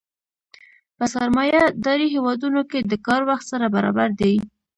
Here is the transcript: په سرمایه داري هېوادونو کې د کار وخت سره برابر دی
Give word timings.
په 0.97 1.05
سرمایه 1.13 1.63
داري 1.85 2.07
هېوادونو 2.15 2.61
کې 2.71 2.79
د 2.81 2.93
کار 3.07 3.21
وخت 3.29 3.45
سره 3.51 3.65
برابر 3.75 4.09
دی 4.19 4.33